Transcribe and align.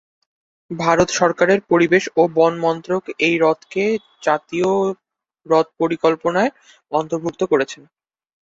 ভারত 0.71 1.09
সরকারের 1.19 1.59
পরিবেশ 1.71 2.03
ও 2.15 2.31
বন 2.35 2.53
মন্ত্রক 2.59 3.03
এই 3.25 3.35
হ্রদকে 3.37 3.83
জাতীয় 4.23 4.69
হ্রদ 5.45 5.67
পরিকল্পনার 5.79 6.49
অন্তর্ভুক্ত 6.91 7.41
করেছেন। 7.51 7.81